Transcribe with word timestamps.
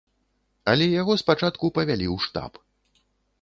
Але 0.71 0.87
яго 1.01 1.17
спачатку 1.23 1.65
павялі 1.77 2.07
ў 2.15 2.25
штаб. 2.25 2.53